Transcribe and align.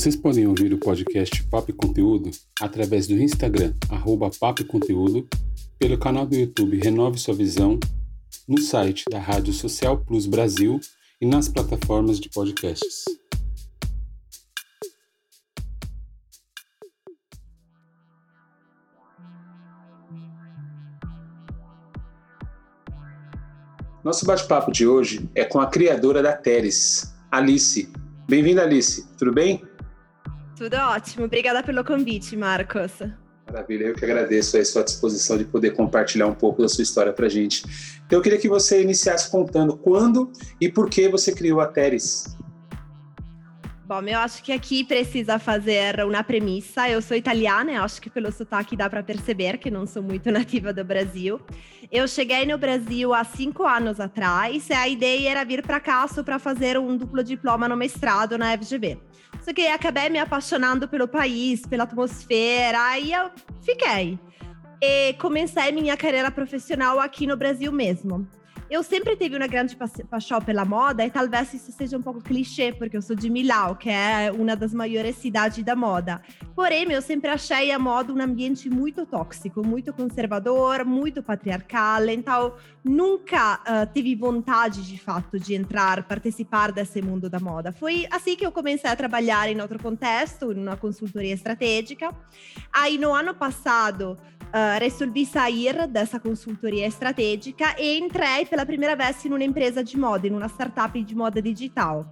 Vocês 0.00 0.16
podem 0.16 0.46
ouvir 0.46 0.72
o 0.72 0.78
podcast 0.78 1.42
Papo 1.48 1.72
e 1.72 1.74
Conteúdo 1.74 2.30
através 2.58 3.06
do 3.06 3.20
Instagram, 3.20 3.74
arroba 3.90 4.30
Papo 4.30 4.62
e 4.62 4.64
Conteúdo, 4.64 5.28
pelo 5.78 5.98
canal 5.98 6.24
do 6.24 6.34
YouTube 6.34 6.80
Renove 6.80 7.18
Sua 7.18 7.34
Visão, 7.34 7.78
no 8.48 8.56
site 8.56 9.04
da 9.10 9.18
Rádio 9.18 9.52
Social 9.52 10.02
Plus 10.02 10.24
Brasil 10.24 10.80
e 11.20 11.26
nas 11.26 11.50
plataformas 11.50 12.18
de 12.18 12.30
podcasts. 12.30 13.04
Nosso 24.02 24.24
bate-papo 24.24 24.72
de 24.72 24.86
hoje 24.86 25.28
é 25.34 25.44
com 25.44 25.60
a 25.60 25.66
criadora 25.66 26.22
da 26.22 26.32
Teres, 26.32 27.14
Alice. 27.30 27.92
Bem-vinda, 28.26 28.62
Alice. 28.62 29.06
Tudo 29.18 29.34
bem? 29.34 29.68
Tudo 30.60 30.76
ótimo. 30.76 31.24
Obrigada 31.24 31.62
pelo 31.62 31.82
convite, 31.82 32.36
Marcos. 32.36 32.92
Maravilha, 33.46 33.86
eu 33.86 33.94
que 33.94 34.04
agradeço 34.04 34.58
a 34.58 34.64
sua 34.66 34.84
disposição 34.84 35.38
de 35.38 35.44
poder 35.46 35.70
compartilhar 35.70 36.26
um 36.26 36.34
pouco 36.34 36.60
da 36.60 36.68
sua 36.68 36.82
história 36.82 37.14
para 37.14 37.24
a 37.24 37.28
gente. 37.30 37.64
Então, 38.04 38.18
eu 38.18 38.22
queria 38.22 38.38
que 38.38 38.46
você 38.46 38.82
iniciasse 38.82 39.30
contando 39.30 39.74
quando 39.74 40.30
e 40.60 40.68
por 40.68 40.90
que 40.90 41.08
você 41.08 41.32
criou 41.32 41.62
a 41.62 41.66
Teres. 41.66 42.36
Bom, 43.86 44.02
eu 44.02 44.18
acho 44.18 44.42
que 44.42 44.52
aqui 44.52 44.84
precisa 44.84 45.38
fazer 45.38 46.04
uma 46.04 46.22
premissa. 46.22 46.90
Eu 46.90 47.00
sou 47.00 47.16
italiana, 47.16 47.72
eu 47.72 47.82
acho 47.82 47.98
que 47.98 48.10
pelo 48.10 48.30
sotaque 48.30 48.76
dá 48.76 48.88
para 48.90 49.02
perceber 49.02 49.56
que 49.56 49.70
não 49.70 49.86
sou 49.86 50.02
muito 50.02 50.28
nativa 50.30 50.74
do 50.74 50.84
Brasil. 50.84 51.40
Eu 51.90 52.06
cheguei 52.06 52.44
no 52.44 52.58
Brasil 52.58 53.14
há 53.14 53.24
cinco 53.24 53.64
anos 53.64 53.98
atrás 53.98 54.68
e 54.68 54.74
a 54.74 54.86
ideia 54.86 55.30
era 55.30 55.42
vir 55.42 55.62
para 55.62 55.80
cá 55.80 56.06
só 56.06 56.22
para 56.22 56.38
fazer 56.38 56.78
um 56.78 56.98
duplo 56.98 57.24
diploma 57.24 57.66
no 57.66 57.78
mestrado 57.78 58.36
na 58.36 58.56
FGV. 58.58 58.98
Que 59.54 59.66
acabei 59.66 60.08
me 60.08 60.18
apaixonando 60.18 60.86
pelo 60.86 61.08
país, 61.08 61.66
pela 61.66 61.82
atmosfera, 61.82 62.80
aí 62.82 63.12
eu 63.12 63.30
fiquei. 63.60 64.18
E 64.80 65.12
comecei 65.14 65.72
minha 65.72 65.96
carreira 65.96 66.30
profissional 66.30 67.00
aqui 67.00 67.26
no 67.26 67.36
Brasil 67.36 67.72
mesmo. 67.72 68.26
Eu 68.70 68.84
sempre 68.84 69.16
tive 69.16 69.36
uma 69.36 69.48
grande 69.48 69.76
paixão 70.08 70.40
pela 70.40 70.64
moda 70.64 71.04
e 71.04 71.10
talvez 71.10 71.52
isso 71.52 71.72
seja 71.72 71.98
um 71.98 72.02
pouco 72.02 72.20
clichê, 72.22 72.72
porque 72.72 72.96
eu 72.96 73.02
sou 73.02 73.16
de 73.16 73.28
Milão, 73.28 73.74
que 73.74 73.90
é 73.90 74.30
uma 74.30 74.54
das 74.54 74.72
maiores 74.72 75.16
cidades 75.16 75.64
da 75.64 75.74
moda. 75.74 76.22
Porém, 76.54 76.84
eu 76.92 77.02
sempre 77.02 77.30
achei 77.30 77.72
a 77.72 77.80
moda 77.80 78.12
um 78.12 78.22
ambiente 78.22 78.70
muito 78.70 79.04
tóxico, 79.04 79.66
muito 79.66 79.92
conservador, 79.92 80.84
muito 80.84 81.20
patriarcal. 81.20 82.04
Então, 82.10 82.54
nunca 82.84 83.56
uh, 83.56 83.92
tive 83.92 84.14
vontade, 84.14 84.86
de 84.86 85.00
fato, 85.00 85.36
de 85.40 85.52
entrar, 85.52 86.04
participar 86.04 86.70
desse 86.70 87.02
mundo 87.02 87.28
da 87.28 87.40
moda. 87.40 87.72
Foi 87.72 88.06
assim 88.08 88.36
que 88.36 88.46
eu 88.46 88.52
comecei 88.52 88.88
a 88.88 88.94
trabalhar 88.94 89.48
em 89.48 89.60
outro 89.60 89.82
contexto, 89.82 90.54
numa 90.54 90.76
consultoria 90.76 91.34
estratégica. 91.34 92.14
Aí, 92.72 92.98
no 92.98 93.12
ano 93.12 93.34
passado, 93.34 94.16
uh, 94.50 94.78
resolvi 94.78 95.24
sair 95.24 95.86
dessa 95.86 96.18
consultoria 96.18 96.86
estratégica 96.86 97.74
e 97.78 97.98
entrei 97.98 98.44
pela 98.46 98.66
primeira 98.66 98.94
vez 98.94 99.24
em 99.24 99.28
uma 99.28 99.42
empresa 99.42 99.82
de 99.82 99.98
moda, 99.98 100.26
em 100.26 100.32
uma 100.32 100.46
startup 100.46 101.02
de 101.02 101.14
moda 101.14 101.40
digital. 101.40 102.10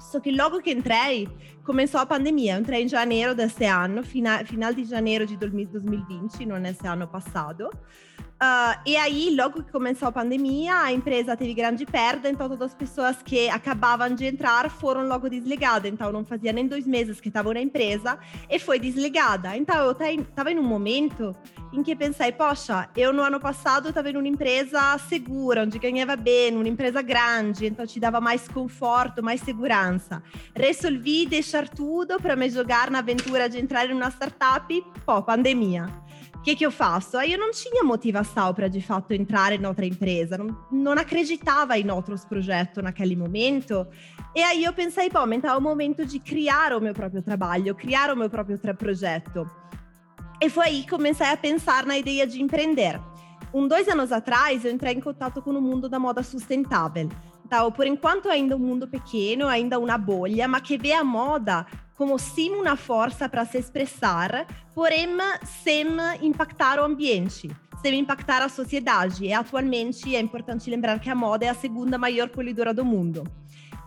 Só 0.00 0.20
que 0.20 0.30
logo 0.30 0.62
que 0.62 0.70
entrei, 0.70 1.28
começou 1.64 2.00
a 2.00 2.06
pandemia. 2.06 2.54
Eu 2.54 2.60
entrei 2.60 2.84
em 2.84 2.88
janeiro 2.88 3.34
desse 3.34 3.64
ano, 3.64 4.02
final, 4.04 4.44
final 4.44 4.72
de 4.72 4.84
janeiro 4.84 5.26
de 5.26 5.36
2020, 5.36 6.46
não 6.46 6.58
nesse 6.58 6.86
ano 6.86 7.08
passado. 7.08 7.68
Uh, 8.36 8.76
e 8.84 8.98
aí, 8.98 9.34
logo 9.34 9.62
que 9.62 9.72
começou 9.72 10.08
a 10.08 10.12
pandemia, 10.12 10.74
a 10.74 10.92
empresa 10.92 11.34
teve 11.34 11.54
grande 11.54 11.86
perda, 11.86 12.28
então 12.28 12.46
todas 12.46 12.66
as 12.70 12.74
pessoas 12.74 13.16
que 13.22 13.48
acabavam 13.48 14.14
de 14.14 14.26
entrar 14.26 14.70
foram 14.70 15.08
logo 15.08 15.30
desligadas. 15.30 15.90
Então, 15.90 16.12
não 16.12 16.22
fazia 16.22 16.52
nem 16.52 16.66
dois 16.66 16.86
meses 16.86 17.18
que 17.18 17.28
estavam 17.28 17.54
na 17.54 17.60
empresa 17.62 18.18
e 18.50 18.58
foi 18.58 18.78
desligada. 18.78 19.56
Então, 19.56 19.76
eu 19.86 19.92
estava 19.92 20.52
em 20.52 20.58
um 20.58 20.62
momento 20.62 21.34
em 21.72 21.82
que 21.82 21.96
pensei, 21.96 22.30
poxa, 22.30 22.90
eu 22.94 23.10
no 23.10 23.22
ano 23.22 23.40
passado 23.40 23.88
estava 23.88 24.10
em 24.10 24.16
uma 24.16 24.28
empresa 24.28 24.98
segura, 25.08 25.62
onde 25.62 25.78
ganhava 25.78 26.14
bem, 26.14 26.54
uma 26.54 26.68
empresa 26.68 27.00
grande, 27.00 27.66
então 27.66 27.86
te 27.86 27.98
dava 27.98 28.20
mais 28.20 28.46
conforto, 28.48 29.22
mais 29.22 29.40
segurança. 29.40 30.22
Resolvi 30.54 31.24
deixar 31.24 31.68
tudo 31.70 32.20
para 32.20 32.36
me 32.36 32.50
jogar 32.50 32.90
na 32.90 32.98
aventura 32.98 33.48
de 33.48 33.58
entrar 33.58 33.88
em 33.88 33.94
uma 33.94 34.10
startup, 34.10 34.84
pô, 35.06 35.22
pandemia 35.22 36.05
que, 36.46 36.54
que 36.54 36.64
eu 36.64 36.70
faço? 36.70 37.18
Aí 37.18 37.32
eu 37.32 37.40
não 37.40 37.50
tinha 37.50 37.82
motivação 37.82 38.54
para 38.54 38.68
de 38.68 38.80
fato 38.80 39.12
entrar 39.12 39.52
em 39.52 39.66
outra 39.66 39.84
empresa, 39.84 40.38
não, 40.38 40.56
não 40.70 40.92
acreditava 40.92 41.76
em 41.76 41.90
outros 41.90 42.24
projetos 42.24 42.84
naquele 42.84 43.16
momento. 43.16 43.84
E 44.32 44.40
aí 44.40 44.62
eu 44.62 44.72
pensei, 44.72 45.10
bom, 45.10 45.26
então 45.32 45.52
é 45.52 45.56
o 45.56 45.60
momento 45.60 46.06
de 46.06 46.20
criar 46.20 46.72
o 46.72 46.80
meu 46.80 46.94
próprio 46.94 47.20
trabalho, 47.20 47.74
criar 47.74 48.12
o 48.12 48.16
meu 48.16 48.30
próprio 48.30 48.56
projeto. 48.78 49.50
E 50.40 50.48
foi 50.48 50.66
aí 50.66 50.82
que 50.82 50.90
comecei 50.90 51.26
a 51.26 51.36
pensar 51.36 51.84
na 51.84 51.98
ideia 51.98 52.24
de 52.24 52.40
empreender. 52.40 53.00
Um 53.52 53.66
dois 53.66 53.88
anos 53.88 54.12
atrás, 54.12 54.64
eu 54.64 54.70
entrei 54.70 54.92
em 54.92 55.00
contato 55.00 55.42
com 55.42 55.50
o 55.50 55.60
mundo 55.60 55.88
da 55.88 55.98
moda 55.98 56.22
sustentável. 56.22 57.08
Então, 57.46 57.70
por 57.70 57.86
enquanto, 57.86 58.28
ainda 58.28 58.56
um 58.56 58.58
mundo 58.58 58.88
pequeno, 58.88 59.46
ainda 59.46 59.78
uma 59.78 59.96
bolha, 59.96 60.48
mas 60.48 60.62
que 60.62 60.76
vê 60.76 60.92
a 60.92 61.04
moda 61.04 61.64
como 61.94 62.18
sim 62.18 62.50
uma 62.50 62.74
força 62.74 63.28
para 63.28 63.44
se 63.44 63.56
expressar, 63.56 64.48
porém 64.74 65.06
sem 65.62 65.86
impactar 66.22 66.80
o 66.80 66.84
ambiente, 66.84 67.48
sem 67.80 68.00
impactar 68.00 68.42
a 68.42 68.48
sociedade. 68.48 69.26
E 69.26 69.32
atualmente 69.32 70.16
é 70.16 70.18
importante 70.18 70.68
lembrar 70.68 70.98
que 70.98 71.08
a 71.08 71.14
moda 71.14 71.44
é 71.44 71.48
a 71.48 71.54
segunda 71.54 71.96
maior 71.96 72.28
poluidora 72.30 72.74
do 72.74 72.84
mundo. 72.84 73.22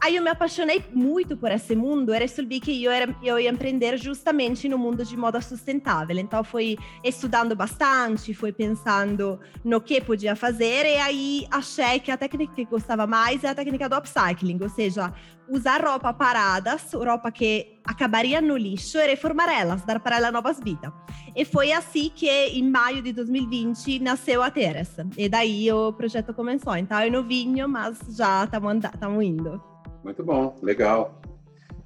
Aí 0.02 0.16
eu 0.16 0.24
me 0.24 0.30
apaixonei 0.30 0.82
muito 0.94 1.36
por 1.36 1.52
esse 1.52 1.76
mundo 1.76 2.14
e 2.14 2.18
resolvi 2.18 2.62
que 2.62 2.84
eu, 2.84 2.90
era, 2.90 3.14
eu 3.22 3.38
ia 3.38 3.50
empreender 3.50 3.98
justamente 3.98 4.70
no 4.70 4.78
mundo 4.78 5.04
de 5.04 5.18
moda 5.18 5.42
sustentável. 5.42 6.18
Então 6.18 6.42
fui 6.42 6.78
estudando 7.04 7.54
bastante, 7.54 8.34
fui 8.34 8.54
pensando 8.54 9.38
no 9.64 9.82
que 9.82 10.00
podia 10.00 10.38
fazer 10.38 10.86
e 10.86 10.96
aí 10.96 11.48
achei 11.52 12.00
que 12.00 12.12
a 12.12 12.18
técnica 12.18 12.54
que 12.56 12.64
gostava 12.64 13.06
mais 13.06 13.44
é 13.44 13.50
a 13.50 13.56
técnica 13.56 13.90
do 13.90 13.98
upcycling, 13.98 14.58
ou 14.62 14.70
seja, 14.70 15.14
usar 15.50 15.84
roupa 15.84 16.14
paradas, 16.14 16.94
roupa 16.94 17.30
que 17.30 17.80
acabaria 17.84 18.40
no 18.40 18.56
lixo 18.56 18.98
e 19.00 19.08
reformar 19.08 19.52
elas, 19.52 19.82
dar 19.82 20.00
para 20.00 20.16
ela 20.16 20.32
novas 20.32 20.62
vidas. 20.62 20.94
E 21.36 21.44
foi 21.44 21.74
assim 21.74 22.10
que 22.16 22.30
em 22.30 22.64
maio 22.70 23.02
de 23.02 23.12
2020 23.12 24.00
nasceu 24.00 24.42
a 24.42 24.50
Teres. 24.50 24.96
E 25.18 25.28
daí 25.28 25.70
o 25.72 25.92
projeto 25.92 26.34
começou. 26.34 26.76
Então 26.78 26.98
é 26.98 27.10
novinho, 27.10 27.68
mas 27.68 28.00
já 28.16 28.46
estamos 28.46 29.24
indo. 29.24 29.69
Muito 30.10 30.24
bom, 30.24 30.56
legal. 30.64 31.22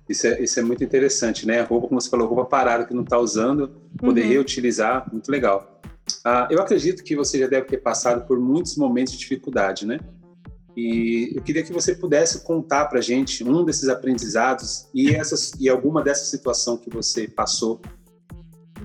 Isso 0.07 0.27
é, 0.27 0.41
isso 0.41 0.57
é 0.57 0.63
muito 0.63 0.81
interessante, 0.81 1.45
né? 1.45 1.59
A 1.59 1.65
roupa, 1.65 1.89
como 1.89 1.99
você 1.99 2.09
falou, 2.09 2.25
roupa 2.25 2.45
parada 2.45 2.85
que 2.85 2.93
não 2.93 3.03
está 3.03 3.19
usando, 3.19 3.67
poder 3.97 4.21
uhum. 4.21 4.29
reutilizar, 4.29 5.09
muito 5.11 5.29
legal. 5.29 5.81
Ah, 6.23 6.47
eu 6.49 6.61
acredito 6.61 7.03
que 7.03 7.17
você 7.17 7.37
já 7.37 7.47
deve 7.47 7.67
ter 7.67 7.79
passado 7.79 8.25
por 8.25 8.39
muitos 8.39 8.77
momentos 8.77 9.11
de 9.11 9.19
dificuldade, 9.19 9.85
né? 9.85 9.99
E 10.73 11.33
eu 11.35 11.41
queria 11.43 11.63
que 11.63 11.73
você 11.73 11.93
pudesse 11.95 12.45
contar 12.45 12.85
para 12.85 13.01
gente 13.01 13.43
um 13.43 13.65
desses 13.65 13.89
aprendizados 13.89 14.87
e, 14.93 15.13
essas, 15.13 15.51
e 15.59 15.67
alguma 15.67 16.01
dessa 16.01 16.23
situação 16.23 16.77
que 16.77 16.89
você 16.89 17.27
passou 17.27 17.81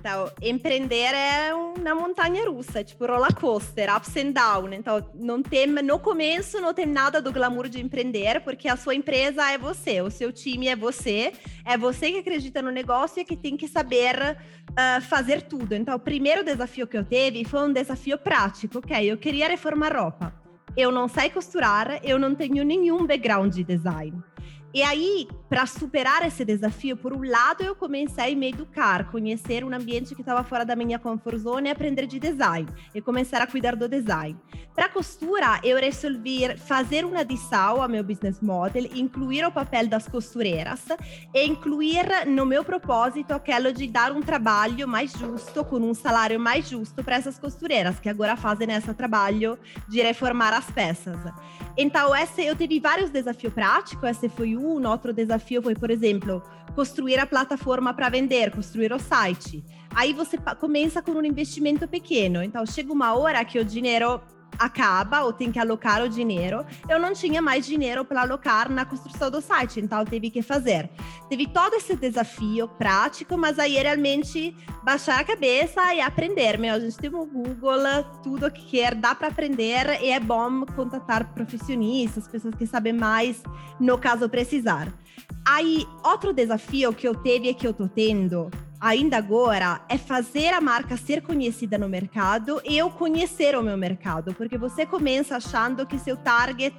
então, 0.08 0.32
empreender 0.40 1.14
é 1.14 1.52
uma 1.52 1.94
montanha 1.94 2.49
russa, 2.49 2.82
tipo 2.82 3.05
roller 3.05 3.34
coaster, 3.34 3.94
ups 3.94 4.16
and 4.16 4.31
down. 4.31 4.72
Então, 4.72 5.06
não 5.14 5.43
tem, 5.43 5.66
no 5.66 5.99
começo 5.99 6.58
não 6.62 6.72
tem 6.72 6.87
nada 6.87 7.20
do 7.20 7.31
glamour 7.31 7.69
de 7.69 7.78
empreender, 7.78 8.40
porque 8.40 8.70
a 8.70 8.76
sua 8.76 8.94
empresa 8.94 9.52
é 9.52 9.58
você, 9.58 10.00
o 10.00 10.10
seu 10.10 10.32
time 10.32 10.66
é 10.66 10.75
você, 10.75 11.34
é 11.62 11.76
você 11.76 12.10
que 12.10 12.20
acredita 12.20 12.62
no 12.62 12.70
negócio 12.70 13.20
e 13.20 13.25
que 13.25 13.37
tem 13.37 13.55
que 13.55 13.69
saber 13.69 14.38
uh, 14.70 15.02
fazer 15.02 15.43
tudo. 15.43 15.75
Então, 15.75 15.94
o 15.94 16.00
primeiro 16.00 16.43
desafio 16.43 16.87
que 16.87 16.96
eu 16.96 17.04
teve 17.04 17.44
foi 17.44 17.69
um 17.69 17.72
desafio 17.72 18.16
prático, 18.16 18.78
ok? 18.78 19.12
Eu 19.12 19.19
queria 19.19 19.46
reformar 19.46 19.94
roupa. 19.94 20.32
Eu 20.75 20.90
não 20.90 21.06
sei 21.06 21.28
costurar, 21.28 22.00
eu 22.02 22.19
não 22.19 22.34
tenho 22.34 22.64
nenhum 22.64 23.06
background 23.06 23.52
de 23.52 23.62
design. 23.62 24.22
E 24.72 24.82
aí, 24.82 25.26
para 25.48 25.64
superar 25.64 26.26
esse 26.26 26.44
desafio, 26.44 26.94
por 26.94 27.14
um 27.14 27.26
lado, 27.26 27.64
eu 27.64 27.74
comecei 27.74 28.34
a 28.34 28.36
me 28.36 28.50
educar, 28.50 29.10
conhecer 29.10 29.64
um 29.64 29.74
ambiente 29.74 30.14
que 30.14 30.20
estava 30.20 30.44
fora 30.44 30.62
da 30.62 30.76
minha 30.76 30.98
comfort 30.98 31.38
zone 31.38 31.68
e 31.68 31.72
aprender 31.72 32.06
de 32.06 32.20
design, 32.20 32.68
e 32.94 33.00
começar 33.00 33.40
a 33.40 33.46
cuidar 33.46 33.74
do 33.74 33.88
design. 33.88 34.36
Para 34.74 34.90
costura, 34.90 35.58
eu 35.64 35.78
resolvi 35.78 36.54
fazer 36.58 37.04
uma 37.04 37.20
adição 37.20 37.82
ao 37.82 37.88
meu 37.88 38.04
business 38.04 38.42
model, 38.42 38.84
incluir 38.94 39.44
o 39.44 39.50
papel 39.50 39.88
das 39.88 40.06
costureiras 40.06 40.84
e 41.34 41.46
incluir 41.46 42.26
no 42.26 42.44
meu 42.44 42.62
propósito 42.62 43.32
aquilo 43.32 43.72
de 43.72 43.88
dar 43.88 44.12
um 44.12 44.20
trabalho 44.20 44.86
mais 44.86 45.12
justo, 45.12 45.64
com 45.64 45.78
um 45.78 45.94
salário 45.94 46.38
mais 46.38 46.68
justo 46.68 47.02
para 47.02 47.16
essas 47.16 47.38
costureiras, 47.38 47.98
que 47.98 48.08
agora 48.08 48.36
fazem 48.36 48.70
esse 48.70 48.92
trabalho 48.92 49.58
de 49.88 50.02
reformar 50.02 50.52
as 50.52 50.70
peças. 50.70 51.18
Então, 51.76 52.14
esse, 52.14 52.44
eu 52.44 52.54
tive 52.54 52.78
vários 52.78 53.08
desafios 53.08 53.52
práticos, 53.52 54.10
esse 54.10 54.28
foi 54.38 54.56
um, 54.56 54.87
outro 54.87 55.12
desafio 55.12 55.61
foi, 55.61 55.75
por 55.75 55.90
exemplo, 55.90 56.40
construir 56.76 57.19
a 57.19 57.26
plataforma 57.26 57.93
para 57.93 58.08
vender, 58.08 58.52
construir 58.52 58.93
o 58.93 58.99
site. 59.00 59.64
Aí 59.93 60.12
você 60.12 60.38
começa 60.61 61.02
com 61.02 61.11
um 61.11 61.25
investimento 61.25 61.88
pequeno, 61.88 62.40
então 62.40 62.64
chega 62.64 62.93
uma 62.93 63.17
hora 63.17 63.44
que 63.44 63.58
o 63.58 63.64
dinheiro 63.64 64.20
acaba 64.58 65.22
ou 65.22 65.32
tem 65.32 65.52
que 65.52 65.58
alocar 65.58 66.02
o 66.02 66.08
dinheiro. 66.08 66.64
Eu 66.88 66.99
não 66.99 67.12
tinha 67.12 67.40
mais 67.40 67.66
dinheiro 67.66 68.05
para 68.05 68.22
alocar 68.22 68.70
na 68.70 68.84
construção 68.84 69.31
do 69.31 69.40
site, 69.40 69.81
então 69.81 70.05
teve 70.05 70.31
que 70.31 70.43
fazer. 70.43 70.90
Teve 71.28 71.46
todo 71.46 71.75
esse 71.75 71.94
desafio 71.94 72.69
prático, 72.69 73.37
mas 73.37 73.58
aí 73.58 73.75
realmente 73.75 74.56
baixar 74.82 75.20
a 75.20 75.25
cabeça 75.25 75.94
e 75.94 76.00
aprender. 76.00 76.58
Meu, 76.58 76.75
a 76.75 76.81
gente 76.81 76.96
tem 76.96 77.14
o 77.14 77.26
Google, 77.26 78.05
tudo 78.22 78.50
que 78.50 78.64
quer, 78.64 78.94
dá 78.94 79.14
para 79.14 79.28
aprender 79.28 80.02
e 80.02 80.10
é 80.10 80.20
bom 80.20 80.64
contatar 80.75 81.32
profissionistas, 81.32 82.26
pessoas 82.26 82.54
que 82.54 82.66
sabem 82.66 82.93
mais 82.93 83.43
no 83.78 83.99
caso 83.99 84.28
precisar. 84.28 84.93
Aí, 85.46 85.87
outro 86.04 86.32
desafio 86.32 86.93
que 86.93 87.06
eu 87.06 87.14
teve 87.14 87.49
e 87.49 87.54
que 87.54 87.66
eu 87.66 87.72
tô 87.72 87.88
tendo 87.88 88.50
ainda 88.80 89.16
agora 89.16 89.80
é 89.88 89.98
fazer 89.98 90.48
a 90.48 90.60
marca 90.60 90.96
ser 90.96 91.22
conhecida 91.22 91.76
no 91.76 91.88
mercado 91.88 92.60
e 92.64 92.76
eu 92.76 92.90
conhecer 92.90 93.56
o 93.56 93.62
meu 93.62 93.76
mercado, 93.76 94.34
porque 94.34 94.56
você 94.56 94.86
começa 94.86 95.36
achando 95.36 95.86
que 95.86 95.98
seu 95.98 96.16
target 96.16 96.76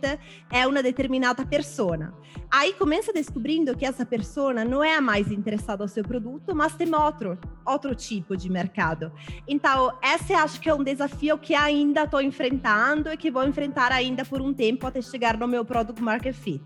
é 0.51 0.65
uma 0.65 0.81
determinada 0.81 1.45
persona. 1.45 2.13
Aí 2.49 2.73
começa 2.73 3.13
descobrindo 3.13 3.75
que 3.75 3.85
essa 3.85 4.05
persona 4.05 4.65
não 4.65 4.83
é 4.83 4.95
a 4.95 5.01
mais 5.01 5.31
interessada 5.31 5.83
ao 5.83 5.87
seu 5.87 6.03
produto, 6.03 6.55
mas 6.55 6.75
tem 6.75 6.93
outro, 6.95 7.37
outro 7.65 7.93
tipo 7.93 8.35
de 8.35 8.49
mercado. 8.49 9.11
Então, 9.47 9.93
esse 10.01 10.33
acho 10.33 10.59
que 10.59 10.69
é 10.69 10.73
um 10.73 10.83
desafio 10.83 11.37
que 11.37 11.53
ainda 11.53 12.03
estou 12.03 12.21
enfrentando 12.21 13.11
e 13.11 13.17
que 13.17 13.29
vou 13.29 13.45
enfrentar 13.45 13.91
ainda 13.91 14.25
por 14.25 14.41
um 14.41 14.53
tempo 14.53 14.87
até 14.87 15.01
chegar 15.01 15.37
no 15.37 15.47
meu 15.47 15.63
product 15.63 16.01
market 16.01 16.33
fit. 16.33 16.63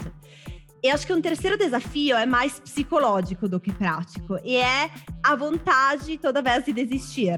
E 0.83 0.89
acho 0.89 1.07
que 1.07 1.13
um 1.13 1.21
terceiro 1.21 1.57
desafio 1.57 2.17
é 2.17 2.25
mais 2.25 2.59
psicológico 2.59 3.47
do 3.47 3.57
que 3.57 3.71
prático, 3.71 4.37
e 4.43 4.57
é 4.57 4.91
a 5.23 5.33
vontade 5.33 6.17
toda 6.17 6.41
vez 6.41 6.65
de 6.65 6.73
desistir. 6.73 7.37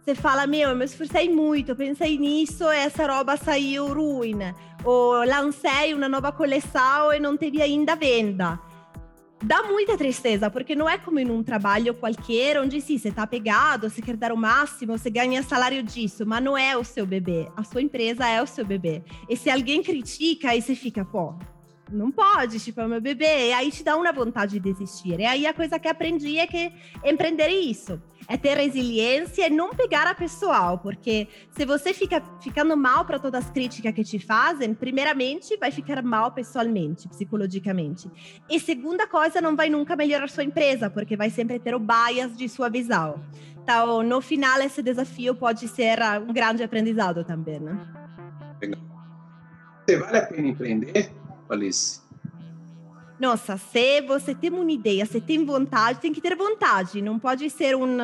Você 0.00 0.14
fala, 0.14 0.46
meu, 0.46 0.70
eu 0.70 0.76
me 0.76 0.84
esforcei 0.84 1.28
muito, 1.28 1.74
pensei 1.74 2.16
nisso, 2.16 2.68
essa 2.68 3.12
roupa 3.12 3.36
saiu 3.36 3.92
ruim, 3.92 4.38
ou 4.84 5.24
lancei 5.24 5.92
uma 5.94 6.08
nova 6.08 6.30
coleção 6.30 7.12
e 7.12 7.18
não 7.18 7.36
teve 7.36 7.60
ainda 7.60 7.96
venda. 7.96 8.60
Dá 9.42 9.64
muita 9.64 9.96
tristeza, 9.96 10.48
porque 10.48 10.76
não 10.76 10.88
é 10.88 10.96
como 10.96 11.18
em 11.18 11.28
um 11.28 11.42
trabalho 11.42 11.92
qualquer, 11.94 12.60
onde 12.60 12.80
sim, 12.80 12.98
você 12.98 13.08
está 13.08 13.26
pegado, 13.26 13.90
você 13.90 14.00
quer 14.00 14.16
dar 14.16 14.32
o 14.32 14.36
máximo, 14.36 14.96
você 14.96 15.10
ganha 15.10 15.42
salário 15.42 15.82
disso, 15.82 16.24
mas 16.24 16.44
não 16.44 16.56
é 16.56 16.76
o 16.76 16.84
seu 16.84 17.04
bebê. 17.04 17.48
A 17.56 17.64
sua 17.64 17.82
empresa 17.82 18.28
é 18.28 18.40
o 18.40 18.46
seu 18.46 18.64
bebê. 18.64 19.02
E 19.28 19.36
se 19.36 19.50
alguém 19.50 19.82
critica, 19.82 20.50
aí 20.50 20.62
você 20.62 20.74
fica, 20.74 21.04
pô, 21.04 21.34
não 21.92 22.10
pode, 22.10 22.58
tipo, 22.60 22.80
é 22.80 22.86
meu 22.86 23.00
bebê. 23.00 23.48
E 23.48 23.52
aí 23.52 23.70
te 23.70 23.82
dá 23.82 23.96
uma 23.96 24.12
vontade 24.12 24.52
de 24.52 24.60
desistir. 24.60 25.18
E 25.20 25.26
aí 25.26 25.46
a 25.46 25.54
coisa 25.54 25.78
que 25.78 25.88
aprendi 25.88 26.38
é 26.38 26.46
que 26.46 26.72
empreender 27.04 27.44
é 27.44 27.54
isso. 27.54 28.00
É 28.28 28.36
ter 28.36 28.56
resiliência 28.56 29.46
e 29.46 29.50
não 29.50 29.70
pegar 29.70 30.06
a 30.06 30.14
pessoal, 30.14 30.78
porque 30.78 31.26
se 31.50 31.64
você 31.64 31.92
fica 31.92 32.22
ficando 32.40 32.76
mal 32.76 33.04
para 33.04 33.18
todas 33.18 33.44
as 33.44 33.50
críticas 33.50 33.92
que 33.92 34.04
te 34.04 34.18
fazem, 34.18 34.72
primeiramente 34.72 35.56
vai 35.56 35.72
ficar 35.72 36.00
mal 36.02 36.30
pessoalmente, 36.30 37.08
psicologicamente. 37.08 38.08
E 38.48 38.60
segunda 38.60 39.06
coisa, 39.08 39.40
não 39.40 39.56
vai 39.56 39.68
nunca 39.68 39.96
melhorar 39.96 40.28
sua 40.28 40.44
empresa, 40.44 40.88
porque 40.88 41.16
vai 41.16 41.28
sempre 41.30 41.58
ter 41.58 41.74
o 41.74 41.80
bias 41.80 42.36
de 42.36 42.48
sua 42.48 42.68
visão. 42.68 43.20
Então, 43.62 44.02
no 44.02 44.20
final, 44.20 44.60
esse 44.60 44.82
desafio 44.82 45.34
pode 45.34 45.66
ser 45.68 45.98
um 46.26 46.32
grande 46.32 46.62
aprendizado 46.62 47.24
também, 47.24 47.58
né? 47.58 47.78
Legal. 48.60 48.80
Vale 49.98 50.18
a 50.18 50.26
pena 50.26 50.48
empreender? 50.48 51.10
Alice? 51.50 52.00
Nossa, 53.18 53.58
se 53.58 54.00
você 54.00 54.34
tem 54.34 54.50
uma 54.50 54.72
ideia, 54.72 55.04
se 55.04 55.20
tem 55.20 55.44
vontade, 55.44 56.00
tem 56.00 56.12
que 56.12 56.22
ter 56.22 56.34
vontade. 56.34 57.02
Não 57.02 57.18
pode 57.18 57.50
ser 57.50 57.76
um, 57.76 57.98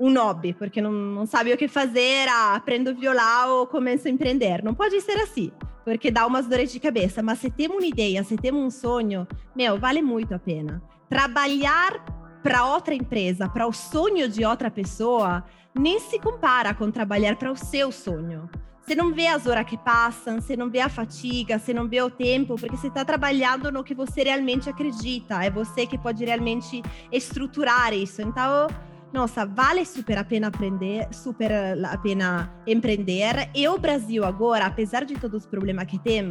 um 0.00 0.12
hobby, 0.18 0.52
porque 0.52 0.80
não, 0.80 0.90
não 0.90 1.24
sabe 1.24 1.52
o 1.52 1.56
que 1.56 1.68
fazer, 1.68 2.28
ah, 2.28 2.56
aprendo 2.56 2.94
violão 2.94 3.60
ou 3.60 3.66
começo 3.66 4.08
a 4.08 4.10
empreender. 4.10 4.64
Não 4.64 4.74
pode 4.74 5.00
ser 5.00 5.16
assim, 5.18 5.52
porque 5.84 6.10
dá 6.10 6.26
umas 6.26 6.48
dores 6.48 6.72
de 6.72 6.80
cabeça. 6.80 7.22
Mas 7.22 7.38
se 7.38 7.48
tem 7.48 7.68
uma 7.68 7.86
ideia, 7.86 8.24
se 8.24 8.36
tem 8.36 8.52
um 8.52 8.70
sonho, 8.70 9.24
meu, 9.54 9.78
vale 9.78 10.02
muito 10.02 10.34
a 10.34 10.38
pena. 10.38 10.82
Trabalhar 11.08 12.04
para 12.42 12.66
outra 12.66 12.94
empresa, 12.94 13.48
para 13.48 13.68
o 13.68 13.72
sonho 13.72 14.28
de 14.28 14.44
outra 14.44 14.68
pessoa, 14.68 15.44
nem 15.72 16.00
se 16.00 16.18
compara 16.18 16.74
com 16.74 16.90
trabalhar 16.90 17.36
para 17.36 17.52
o 17.52 17.56
seu 17.56 17.92
sonho. 17.92 18.50
Você 18.84 18.96
não 18.96 19.12
vê 19.12 19.28
as 19.28 19.46
horas 19.46 19.64
que 19.64 19.76
passam, 19.76 20.40
você 20.40 20.56
não 20.56 20.68
vê 20.68 20.80
a 20.80 20.88
fatiga, 20.88 21.56
você 21.56 21.72
não 21.72 21.86
vê 21.86 22.02
o 22.02 22.10
tempo, 22.10 22.56
porque 22.56 22.76
você 22.76 22.88
está 22.88 23.04
trabalhando 23.04 23.70
no 23.70 23.84
que 23.84 23.94
você 23.94 24.24
realmente 24.24 24.68
acredita. 24.68 25.42
É 25.42 25.48
você 25.48 25.86
que 25.86 25.96
pode 25.96 26.24
realmente 26.24 26.82
estruturar 27.12 27.94
isso. 27.94 28.20
Então, 28.20 28.66
nossa, 29.12 29.44
vale 29.44 29.84
super 29.84 30.16
a 30.16 30.24
pena 30.24 30.48
aprender, 30.48 31.06
super 31.12 31.52
a 31.84 31.98
pena 31.98 32.50
empreender. 32.66 33.50
E 33.54 33.68
o 33.68 33.78
Brasil 33.78 34.24
agora, 34.24 34.64
apesar 34.64 35.04
de 35.04 35.14
todos 35.14 35.42
os 35.42 35.46
problemas 35.46 35.86
que 35.86 35.98
tem, 35.98 36.22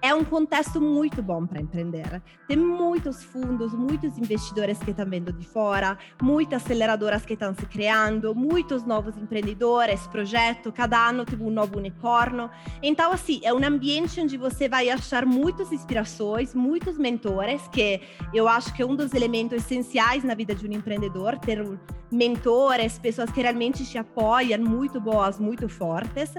é 0.00 0.14
um 0.14 0.24
contexto 0.24 0.80
muito 0.80 1.22
bom 1.22 1.46
para 1.46 1.60
empreender. 1.60 2.22
Tem 2.48 2.56
muitos 2.56 3.22
fundos, 3.22 3.72
muitos 3.74 4.16
investidores 4.16 4.78
que 4.78 4.90
estão 4.90 5.08
vendo 5.08 5.32
de 5.32 5.46
fora, 5.46 5.98
muitas 6.20 6.62
aceleradoras 6.62 7.24
que 7.24 7.34
estão 7.34 7.54
se 7.54 7.66
criando, 7.66 8.34
muitos 8.34 8.84
novos 8.84 9.16
empreendedores, 9.16 10.06
projetos, 10.06 10.72
cada 10.74 11.08
ano 11.08 11.24
tem 11.24 11.38
um 11.38 11.50
novo 11.50 11.78
unicórnio. 11.78 12.50
Então, 12.82 13.12
assim, 13.12 13.40
é 13.44 13.52
um 13.52 13.64
ambiente 13.64 14.20
onde 14.20 14.36
você 14.36 14.68
vai 14.68 14.88
achar 14.88 15.26
muitas 15.26 15.70
inspirações, 15.70 16.54
muitos 16.54 16.96
mentores, 16.96 17.68
que 17.68 18.00
eu 18.32 18.48
acho 18.48 18.74
que 18.74 18.82
é 18.82 18.86
um 18.86 18.96
dos 18.96 19.12
elementos 19.12 19.58
essenciais 19.58 20.24
na 20.24 20.34
vida 20.34 20.54
de 20.54 20.66
um 20.66 20.72
empreendedor, 20.72 21.38
ter 21.38 21.62
mentores, 22.12 22.98
pessoas 22.98 23.30
que 23.30 23.40
realmente 23.40 23.84
te 23.84 23.98
apoiam, 23.98 24.60
muito 24.60 25.00
boas, 25.00 25.38
muito 25.38 25.68
fortes. 25.68 26.32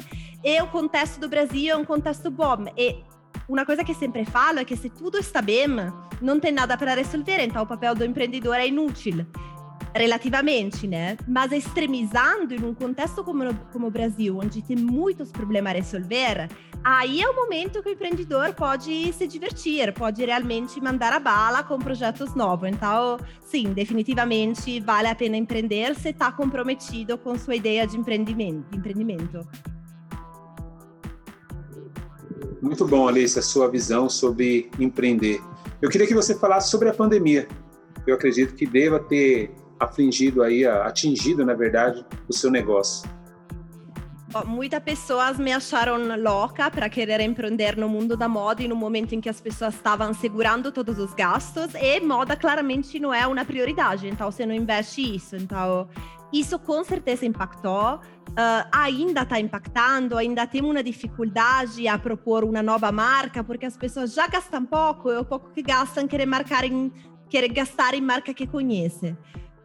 E 0.44 0.62
o 0.62 0.68
contexto 0.68 1.20
do 1.20 1.27
Brasil 1.27 1.74
é 1.74 1.75
um 1.75 1.86
contexto 1.86 2.30
bom. 2.30 2.65
E 2.77 3.03
uma 3.50 3.65
coisa 3.65 3.84
que 3.84 3.94
sempre 3.94 4.24
falo 4.24 4.60
é 4.60 4.65
que 4.65 4.75
se 4.77 4.89
tudo 4.89 5.18
está 5.18 5.42
bem, 5.42 5.68
não 6.22 6.39
tem 6.39 6.51
nada 6.51 6.77
para 6.77 6.96
resolver, 6.96 7.44
então 7.44 7.63
o 7.63 7.68
papel 7.68 7.96
do 7.96 8.06
empreendedor 8.06 8.56
é 8.56 8.68
inútil 8.68 9.25
relativamente, 9.96 10.88
né? 10.88 11.18
Mas 11.28 11.52
extremizando 11.52 12.54
em 12.54 12.64
um 12.64 12.74
contexto 12.74 13.24
como, 13.24 13.54
como 13.72 13.88
o 13.88 13.92
Brasil, 13.92 14.40
onde 14.40 14.62
tem 14.62 14.76
muitos 14.76 15.32
problemas 15.32 15.74
a 15.74 15.76
resolver, 15.76 16.50
aí 16.84 17.22
é 17.22 17.30
o 17.30 17.36
momento 17.36 17.82
que 17.82 17.90
o 17.90 17.92
empreendedor 17.92 18.54
pode 18.54 19.14
se 19.14 19.28
divertir, 19.28 19.94
pode 19.94 20.26
realmente 20.26 20.82
mandar 20.82 21.14
a 21.14 21.20
bala 21.20 21.64
com 21.64 21.78
projetos 21.78 22.34
novos. 22.34 22.70
Então, 22.70 23.18
sim, 23.42 23.74
definitivamente 23.74 24.80
vale 24.80 25.08
a 25.08 25.16
pena 25.16 25.38
empreender 25.38 25.96
se 25.96 26.10
está 26.10 26.32
comprometido 26.32 27.18
com 27.18 27.38
sua 27.38 27.56
ideia 27.56 27.86
de 27.86 27.98
empreendimento. 27.98 28.76
Empreendimento. 28.76 29.48
Muito 32.62 32.88
bom, 32.88 33.08
Alice, 33.08 33.38
a 33.38 33.42
sua 33.42 33.70
visão 33.70 34.10
sobre 34.10 34.72
empreender. 34.80 35.42
Eu 35.82 35.90
queria 35.90 36.08
que 36.08 36.14
você 36.14 36.34
falasse 36.34 36.72
sobre 36.72 36.88
a 36.88 36.94
pandemia. 36.94 37.48
Eu 38.08 38.16
acredito 38.16 38.56
que 38.56 38.66
deva 38.66 39.00
ter 39.00 39.54
afligido 39.84 40.42
aí, 40.44 40.66
atingido, 40.66 41.46
na 41.46 41.54
verdade, 41.54 42.06
o 42.28 42.34
seu 42.34 42.50
negócio? 42.50 43.10
Muitas 44.48 44.82
pessoas 44.82 45.38
me 45.38 45.54
acharam 45.54 45.98
louca 46.18 46.72
para 46.72 46.90
querer 46.90 47.20
empreender 47.22 47.78
no 47.78 47.88
mundo 47.88 48.18
da 48.18 48.28
moda 48.28 48.63
e 48.63 48.68
no 48.68 48.75
momento 48.75 49.13
em 49.13 49.22
que 49.22 49.30
as 49.30 49.40
pessoas 49.40 49.75
estavam 49.75 50.12
segurando 50.12 50.72
todos 50.72 50.98
os 50.98 51.13
gastos 51.13 51.75
e 51.75 52.00
moda 52.00 52.36
claramente 52.36 53.00
não 53.00 53.13
é 53.13 53.28
uma 53.28 53.46
prioridade, 53.46 54.08
então 54.08 54.32
você 54.32 54.44
não 54.44 54.56
investe 54.56 55.16
isso. 55.16 55.36
Então, 55.36 55.88
isso 56.34 56.58
com 56.58 56.84
certeza 56.84 57.28
impactou, 57.28 57.98
uh, 57.98 58.68
ainda 58.72 59.22
está 59.22 59.40
impactando, 59.40 60.18
ainda 60.18 60.48
tem 60.48 60.63
uma 60.63 60.82
dificuldade 60.82 61.88
a 61.88 62.00
propor 62.00 62.44
uma 62.44 62.63
nova 62.63 62.92
marca, 62.92 63.44
porque 63.44 63.68
as 63.68 63.78
pessoas 63.78 64.16
já 64.16 64.28
gastam 64.28 64.66
pouco 64.66 65.12
e 65.12 65.18
o 65.18 65.24
pouco 65.24 65.52
que 65.52 65.62
gastam 65.62 66.08
querem, 66.08 66.25
marcar 66.25 66.63
em, 66.63 66.92
querem 67.30 67.54
gastar 67.54 67.94
em 67.94 68.02
marca 68.02 68.34
que 68.34 68.48
conhecem. 68.48 69.16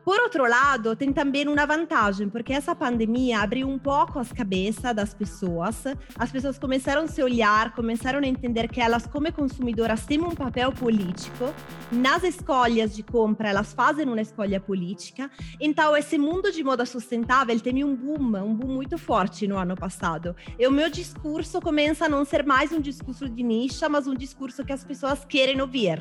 Por 0.08 0.18
outro 0.20 0.48
lado, 0.48 0.96
tem 0.96 1.12
também 1.12 1.46
uma 1.46 1.66
vantagem, 1.66 2.30
porque 2.30 2.54
essa 2.54 2.74
pandemia 2.74 3.40
abriu 3.40 3.68
um 3.68 3.78
pouco 3.78 4.18
as 4.18 4.32
cabeças 4.32 4.96
das 4.96 5.12
pessoas. 5.12 5.84
As 6.18 6.32
pessoas 6.32 6.58
começaram 6.58 7.02
a 7.02 7.06
se 7.06 7.22
olhar, 7.22 7.74
começaram 7.74 8.18
a 8.20 8.26
entender 8.26 8.68
que 8.68 8.80
elas, 8.80 9.06
como 9.06 9.30
consumidoras, 9.30 10.06
têm 10.06 10.18
um 10.18 10.30
papel 10.30 10.72
político. 10.72 11.52
Nas 11.92 12.22
escolhas 12.22 12.96
de 12.96 13.02
compra, 13.02 13.50
elas 13.50 13.74
fazem 13.74 14.06
uma 14.06 14.22
escolha 14.22 14.58
política. 14.58 15.30
Então, 15.60 15.94
esse 15.94 16.16
mundo 16.16 16.50
de 16.50 16.64
moda 16.64 16.86
sustentável 16.86 17.60
teve 17.60 17.84
um 17.84 17.94
boom, 17.94 18.34
um 18.42 18.54
boom 18.54 18.72
muito 18.72 18.96
forte 18.96 19.46
no 19.46 19.58
ano 19.58 19.76
passado. 19.76 20.34
E 20.58 20.66
o 20.66 20.72
meu 20.72 20.88
discurso 20.88 21.60
começa 21.60 22.06
a 22.06 22.08
não 22.08 22.24
ser 22.24 22.46
mais 22.46 22.72
um 22.72 22.80
discurso 22.80 23.28
de 23.28 23.42
nicho, 23.42 23.84
mas 23.90 24.06
um 24.06 24.14
discurso 24.14 24.64
que 24.64 24.72
as 24.72 24.82
pessoas 24.82 25.22
querem 25.26 25.60
ouvir. 25.60 26.00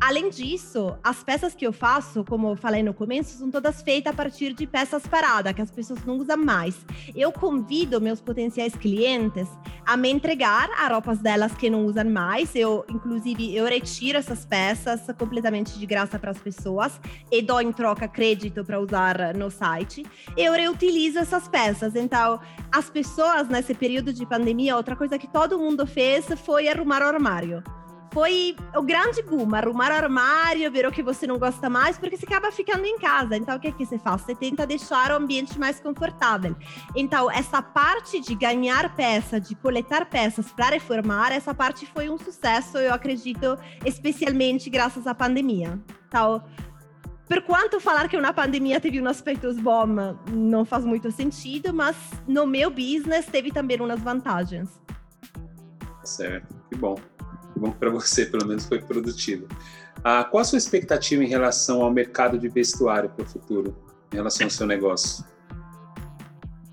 Além 0.00 0.30
disso, 0.30 0.96
as 1.02 1.24
peças 1.24 1.56
que 1.56 1.66
eu 1.66 1.72
faço, 1.72 2.22
como 2.22 2.50
eu 2.50 2.56
falei 2.56 2.84
no 2.84 2.94
começo, 2.94 3.47
são 3.48 3.50
todas 3.50 3.80
feitas 3.82 4.12
a 4.12 4.16
partir 4.16 4.52
de 4.52 4.66
peças 4.66 5.06
paradas, 5.06 5.52
que 5.54 5.62
as 5.62 5.70
pessoas 5.70 6.04
não 6.04 6.18
usam 6.18 6.36
mais. 6.36 6.76
Eu 7.16 7.32
convido 7.32 8.00
meus 8.00 8.20
potenciais 8.20 8.74
clientes 8.74 9.48
a 9.86 9.96
me 9.96 10.10
entregar 10.10 10.68
a 10.78 10.88
roupas 10.88 11.18
delas 11.18 11.54
que 11.54 11.70
não 11.70 11.86
usam 11.86 12.04
mais. 12.04 12.54
Eu, 12.54 12.84
inclusive, 12.88 13.54
eu 13.56 13.64
retiro 13.64 14.18
essas 14.18 14.44
peças 14.44 15.00
completamente 15.18 15.78
de 15.78 15.86
graça 15.86 16.18
para 16.18 16.30
as 16.30 16.38
pessoas 16.38 17.00
e 17.32 17.40
dou 17.40 17.60
em 17.60 17.72
troca 17.72 18.06
crédito 18.06 18.64
para 18.64 18.78
usar 18.78 19.34
no 19.34 19.50
site. 19.50 20.04
Eu 20.36 20.52
reutilizo 20.52 21.18
essas 21.18 21.48
peças. 21.48 21.96
Então, 21.96 22.38
as 22.70 22.90
pessoas 22.90 23.48
nesse 23.48 23.74
período 23.74 24.12
de 24.12 24.26
pandemia, 24.26 24.76
outra 24.76 24.94
coisa 24.94 25.18
que 25.18 25.26
todo 25.26 25.58
mundo 25.58 25.86
fez 25.86 26.26
foi 26.44 26.68
arrumar 26.68 27.02
o 27.02 27.06
armário 27.06 27.62
foi 28.10 28.56
o 28.74 28.82
grande 28.82 29.22
boom, 29.22 29.54
arrumar 29.54 29.92
armário, 29.92 30.70
ver 30.70 30.86
o 30.86 30.92
que 30.92 31.02
você 31.02 31.26
não 31.26 31.38
gosta 31.38 31.68
mais, 31.68 31.98
porque 31.98 32.16
você 32.16 32.24
acaba 32.24 32.50
ficando 32.50 32.84
em 32.84 32.98
casa. 32.98 33.36
Então, 33.36 33.56
o 33.56 33.60
que, 33.60 33.68
é 33.68 33.72
que 33.72 33.84
você 33.84 33.98
faz? 33.98 34.22
Você 34.22 34.34
tenta 34.34 34.66
deixar 34.66 35.12
o 35.12 35.16
ambiente 35.16 35.58
mais 35.58 35.78
confortável. 35.78 36.56
Então, 36.94 37.30
essa 37.30 37.60
parte 37.60 38.20
de 38.20 38.34
ganhar 38.34 38.94
peça, 38.94 39.40
de 39.40 39.54
coletar 39.54 40.06
peças 40.06 40.50
para 40.52 40.70
reformar, 40.70 41.32
essa 41.32 41.54
parte 41.54 41.86
foi 41.86 42.08
um 42.08 42.18
sucesso, 42.18 42.78
eu 42.78 42.92
acredito, 42.92 43.58
especialmente 43.84 44.70
graças 44.70 45.06
à 45.06 45.14
pandemia. 45.14 45.78
Então, 46.08 46.42
por 47.26 47.42
quanto 47.42 47.78
falar 47.78 48.08
que 48.08 48.16
uma 48.16 48.32
pandemia 48.32 48.80
teve 48.80 49.00
um 49.02 49.06
aspecto 49.06 49.52
bom, 49.54 49.86
não 50.32 50.64
faz 50.64 50.84
muito 50.84 51.10
sentido, 51.10 51.74
mas 51.74 51.94
no 52.26 52.46
meu 52.46 52.70
business 52.70 53.26
teve 53.26 53.52
também 53.52 53.78
umas 53.78 54.00
vantagens. 54.00 54.80
Certo, 56.02 56.56
que 56.70 56.76
bom 56.78 56.96
bom 57.58 57.70
para 57.70 57.90
você, 57.90 58.24
pelo 58.24 58.46
menos 58.46 58.66
foi 58.66 58.80
produtivo. 58.80 59.46
Ah, 60.02 60.24
qual 60.24 60.40
a 60.40 60.44
sua 60.44 60.58
expectativa 60.58 61.22
em 61.22 61.28
relação 61.28 61.82
ao 61.82 61.92
mercado 61.92 62.38
de 62.38 62.48
vestuário 62.48 63.10
para 63.10 63.24
o 63.24 63.28
futuro, 63.28 63.76
em 64.12 64.16
relação 64.16 64.46
ao 64.46 64.50
seu 64.50 64.66
negócio? 64.66 65.24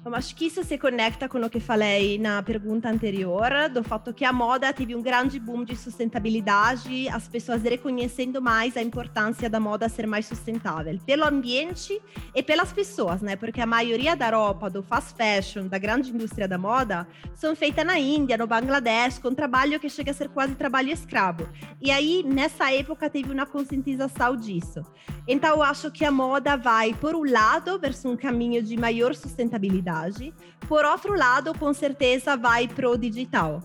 Eu 0.06 0.14
acho 0.14 0.36
que 0.36 0.46
isso 0.46 0.64
se 0.64 0.78
conecta 0.78 1.28
com 1.28 1.40
o 1.40 1.50
que 1.50 1.60
falei 1.60 2.20
na 2.20 2.44
pergunta 2.44 2.88
anterior, 2.88 3.50
do 3.74 3.84
fato 3.84 4.14
que 4.14 4.24
a 4.24 4.32
moda 4.32 4.72
teve 4.72 4.96
um 4.96 5.02
grande 5.02 5.40
boom 5.40 5.64
de 5.64 5.76
sustentabilidade, 5.76 7.10
as 7.10 7.28
pessoas 7.28 7.64
reconhecendo 7.64 8.40
mais 8.40 8.78
a 8.78 8.84
importância 8.84 9.50
da 9.50 9.60
moda 9.60 9.90
ser 9.90 10.06
mais 10.06 10.28
sustentável, 10.28 11.00
pelo 11.08 11.26
ambiente 11.26 12.00
e 12.36 12.44
pelas 12.44 12.72
pessoas, 12.72 13.24
né? 13.24 13.36
Porque 13.36 13.60
a 13.60 13.66
maioria 13.66 14.16
da 14.16 14.30
roupa, 14.30 14.70
do 14.70 14.84
fast 14.84 15.16
fashion, 15.18 15.68
da 15.68 15.80
grande 15.80 16.12
indústria 16.12 16.48
da 16.48 16.60
moda, 16.60 17.08
são 17.34 17.56
feitas 17.56 17.84
na 17.84 17.98
Índia, 17.98 18.38
no 18.38 18.46
Bangladesh, 18.46 19.18
com 19.18 19.34
trabalho 19.34 19.80
que 19.80 19.90
chega 19.90 20.12
a 20.12 20.14
ser 20.14 20.30
quase 20.30 20.54
trabalho 20.54 20.92
escravo. 20.92 21.50
E 21.82 21.90
aí, 21.90 22.22
nessa 22.24 22.72
época, 22.72 23.10
teve 23.10 23.32
uma 23.32 23.48
conscientização 23.48 24.36
disso. 24.36 24.84
Então, 25.28 25.56
eu 25.56 25.64
acho 25.64 25.90
que 25.90 26.06
a 26.06 26.12
moda 26.12 26.56
vai, 26.56 26.94
por 26.94 27.16
um 27.16 27.24
lado, 27.24 27.80
versus 27.80 28.06
um 28.06 28.16
caminho 28.16 28.62
de 28.62 28.78
maior 28.78 29.16
sustentabilidade, 29.16 29.95
por 30.68 30.86
outro 30.86 31.16
lado, 31.16 31.54
com 31.58 31.74
certeza 31.74 32.36
vai 32.36 32.68
para 32.68 32.90
o 32.90 32.98
digital. 32.98 33.62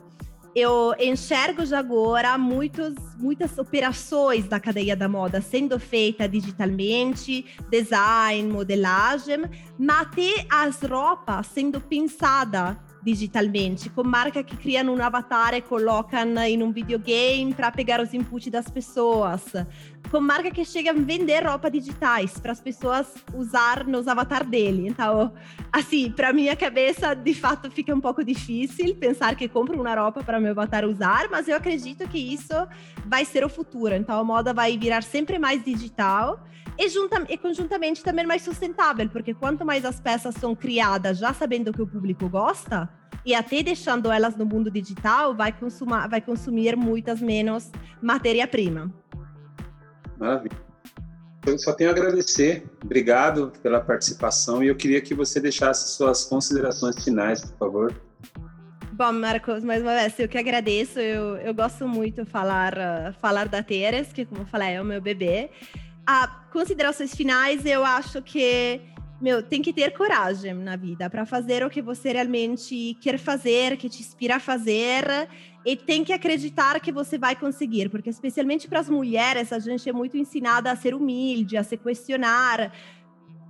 Eu 0.55 0.95
enxergo 0.99 1.65
já 1.65 1.79
agora 1.79 2.37
muitos, 2.37 2.95
muitas 3.17 3.57
operações 3.57 4.49
da 4.49 4.59
cadeia 4.59 4.97
da 4.97 5.09
moda 5.09 5.41
sendo 5.41 5.79
feita 5.79 6.29
digitalmente, 6.29 7.47
design, 7.71 8.51
modelagem, 8.51 9.45
mas 9.79 10.01
até 10.01 10.47
as 10.51 10.83
roupas 10.83 11.47
sendo 11.47 11.81
pensadas 11.81 12.77
digitalmente, 13.03 13.89
com 13.91 14.05
marcas 14.05 14.45
que 14.45 14.57
criam 14.57 14.95
um 14.95 15.03
avatar 15.03 15.55
e 15.55 15.63
colocam 15.63 16.37
em 16.45 16.63
um 16.63 16.71
videogame 16.71 17.55
para 17.55 17.71
pegar 17.71 18.01
os 18.01 18.13
inputs 18.13 18.51
das 18.51 18.69
pessoas, 18.69 19.43
com 20.11 20.21
marcas 20.21 20.53
que 20.53 20.65
chegam 20.65 20.95
a 20.95 21.01
vender 21.01 21.47
roupa 21.47 21.71
digitais 21.71 22.39
para 22.39 22.53
as 22.53 22.61
pessoas 22.61 23.15
usar 23.35 23.87
nos 23.87 24.07
avatar 24.07 24.45
dele. 24.45 24.87
Então, 24.89 25.33
assim, 25.73 26.11
para 26.11 26.33
minha 26.33 26.55
cabeça, 26.55 27.15
de 27.15 27.35
fato, 27.35 27.71
fica 27.71 27.95
um 27.95 28.01
pouco 28.01 28.25
difícil 28.25 28.95
pensar 28.97 29.35
que 29.35 29.49
compro 29.49 29.81
uma 29.81 29.95
roupa 29.95 30.23
para 30.23 30.41
meu 30.41 30.51
avatar 30.51 30.85
usar, 30.85 31.29
mas 31.31 31.49
eu 31.49 31.57
acredito 31.57 32.07
que 32.09 32.19
isso 32.19 32.55
vai 33.07 33.25
ser 33.25 33.45
o 33.45 33.49
futuro. 33.49 33.95
Então, 33.95 34.19
a 34.19 34.25
moda 34.25 34.53
vai 34.53 34.77
virar 34.77 35.03
sempre 35.03 35.39
mais 35.39 35.65
digital 35.65 36.45
e, 36.81 36.89
junta, 36.89 37.27
e 37.29 37.37
conjuntamente 37.37 38.03
também 38.03 38.27
mais 38.27 38.41
sustentável, 38.41 39.07
porque 39.11 39.35
quanto 39.35 39.67
mais 39.67 39.85
as 39.85 40.01
peças 40.01 40.35
são 40.37 40.57
criadas 40.57 41.19
já 41.19 41.35
sabendo 41.35 41.75
que 41.75 41.83
o 41.83 41.87
público 41.87 42.27
gosta, 42.27 42.89
e 43.23 43.35
até 43.35 43.63
deixando 43.63 44.11
elas 44.11 44.35
no 44.35 44.47
mundo 44.47 44.71
digital, 44.71 45.35
vai, 45.35 45.53
consumar, 45.53 46.09
vai 46.09 46.23
consumir 46.23 46.75
muitas 46.77 47.21
menos 47.21 47.71
matéria-prima. 48.01 48.91
Maravilha. 50.19 50.57
Eu 51.47 51.59
só 51.59 51.75
tenho 51.75 51.91
a 51.91 51.93
agradecer. 51.93 52.65
Obrigado 52.83 53.53
pela 53.63 53.81
participação 53.81 54.65
e 54.65 54.69
eu 54.69 54.75
queria 54.75 55.03
que 55.03 55.15
você 55.15 55.39
deixasse 55.39 55.97
suas 55.97 56.25
considerações 56.25 57.05
finais, 57.05 57.45
por 57.45 57.59
favor. 57.59 57.95
Bom, 58.93 59.13
Marcos, 59.13 59.65
mais 59.65 59.83
uma 59.83 59.95
vez, 59.95 60.19
eu 60.19 60.29
que 60.29 60.39
agradeço. 60.39 60.99
Eu, 60.99 61.37
eu 61.37 61.53
gosto 61.55 61.87
muito 61.87 62.25
de 62.25 62.31
falar, 62.31 63.15
falar 63.21 63.49
da 63.49 63.63
Teres, 63.63 64.13
que, 64.13 64.25
como 64.25 64.43
eu 64.43 64.47
falei, 64.47 64.75
é 64.75 64.81
o 64.81 64.85
meu 64.85 65.01
bebê. 65.01 65.51
A 66.07 66.27
considerações 66.53 67.15
finais, 67.15 67.65
eu 67.65 67.85
acho 67.85 68.21
que 68.23 68.81
meu, 69.21 69.43
tem 69.43 69.61
que 69.61 69.73
ter 69.73 69.93
coragem 69.93 70.55
na 70.55 70.77
vida 70.77 71.11
para 71.11 71.27
fazer 71.27 71.63
o 71.63 71.69
que 71.69 71.83
você 71.83 72.13
realmente 72.13 72.97
quer 73.03 73.19
fazer, 73.19 73.77
que 73.77 73.89
te 73.89 74.01
inspira 74.01 74.37
a 74.37 74.41
fazer, 74.41 75.05
e 75.65 75.77
tem 75.77 76.03
que 76.03 76.13
acreditar 76.13 76.81
que 76.81 76.91
você 76.91 77.19
vai 77.19 77.37
conseguir, 77.37 77.91
porque 77.91 78.09
especialmente 78.09 78.67
para 78.67 78.81
as 78.81 78.89
mulheres, 78.89 79.53
a 79.53 79.59
gente 79.59 79.87
é 79.87 79.93
muito 79.93 80.17
ensinada 80.17 80.73
a 80.73 80.77
ser 80.77 80.95
humilde, 80.95 81.59
a 81.59 81.63
se 81.63 81.77
questionar, 81.77 82.73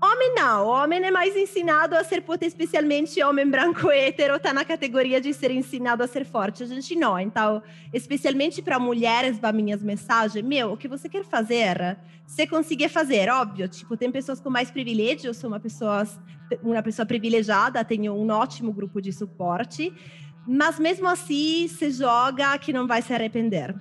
Homem 0.03 0.35
não, 0.35 0.67
homem 0.67 1.05
é 1.05 1.11
mais 1.11 1.37
ensinado 1.37 1.95
a 1.95 2.03
ser 2.03 2.23
puta, 2.23 2.47
especialmente 2.47 3.23
homem 3.23 3.47
branco 3.47 3.91
hétero, 3.91 4.41
tá 4.41 4.51
na 4.51 4.65
categoria 4.65 5.21
de 5.21 5.35
ser 5.35 5.51
ensinado 5.51 6.03
a 6.03 6.07
ser 6.07 6.25
forte. 6.25 6.63
A 6.63 6.67
gente 6.67 6.97
não. 6.97 7.19
Então, 7.19 7.63
especialmente 7.93 8.63
para 8.63 8.79
mulheres, 8.79 9.39
para 9.39 9.53
minhas 9.53 9.83
mensagens, 9.83 10.43
meu, 10.43 10.73
o 10.73 10.77
que 10.77 10.89
você 10.89 11.07
quer 11.07 11.23
fazer, 11.23 11.99
você 12.27 12.47
conseguir 12.47 12.89
fazer, 12.89 13.29
óbvio. 13.29 13.69
Tipo, 13.69 13.95
tem 13.95 14.11
pessoas 14.11 14.41
com 14.41 14.49
mais 14.49 14.71
privilégio, 14.71 15.29
eu 15.29 15.35
sou 15.35 15.51
uma 15.51 15.61
pessoa, 15.61 16.09
uma 16.63 16.83
pessoa 16.83 17.05
privilegiada, 17.05 17.85
tenho 17.85 18.15
um 18.15 18.31
ótimo 18.31 18.73
grupo 18.73 19.03
de 19.03 19.13
suporte, 19.13 19.93
mas 20.49 20.79
mesmo 20.79 21.09
assim, 21.09 21.69
se 21.69 21.91
joga 21.91 22.57
que 22.57 22.73
não 22.73 22.87
vai 22.87 23.03
se 23.03 23.13
arrepender. 23.13 23.75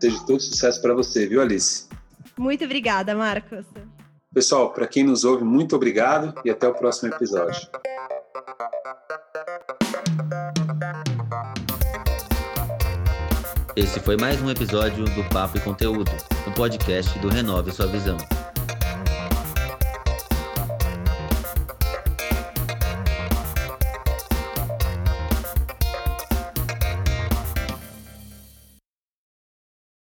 Seja 0.00 0.24
todo 0.24 0.40
sucesso 0.40 0.80
para 0.80 0.94
você, 0.94 1.26
viu, 1.26 1.42
Alice? 1.42 1.88
Muito 2.38 2.64
obrigada, 2.64 3.16
Marcos. 3.16 3.66
Pessoal, 4.38 4.70
para 4.70 4.86
quem 4.86 5.02
nos 5.02 5.24
ouve, 5.24 5.42
muito 5.42 5.74
obrigado 5.74 6.32
e 6.44 6.48
até 6.48 6.68
o 6.68 6.72
próximo 6.72 7.12
episódio. 7.12 7.68
Esse 13.74 13.98
foi 13.98 14.16
mais 14.16 14.40
um 14.40 14.48
episódio 14.48 15.06
do 15.06 15.28
Papo 15.30 15.58
e 15.58 15.60
Conteúdo, 15.60 16.12
o 16.46 16.50
um 16.50 16.52
podcast 16.52 17.18
do 17.18 17.28
Renove 17.28 17.72
Sua 17.72 17.88
Visão. 17.88 18.16